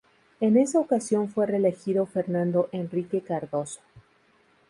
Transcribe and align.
En 0.39 0.57
esa 0.57 0.79
ocasión 0.79 1.29
fue 1.29 1.45
reelegido 1.45 2.07
Fernando 2.07 2.69
Henrique 2.71 3.21
Cardoso. 3.21 3.81